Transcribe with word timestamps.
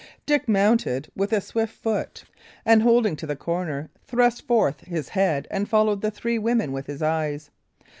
Dick 0.25 0.47
mounted 0.49 1.11
with 1.15 1.31
a 1.31 1.39
swift 1.39 1.75
foot, 1.75 2.23
and 2.65 2.81
holding 2.81 3.15
to 3.17 3.27
the 3.27 3.35
corner, 3.35 3.91
thrust 4.03 4.47
forth 4.47 4.79
his 4.79 5.09
head 5.09 5.47
and 5.51 5.69
followed 5.69 6.01
the 6.01 6.09
three 6.09 6.39
women 6.39 6.71
with 6.71 6.87
his 6.87 7.03
eyes. 7.03 7.51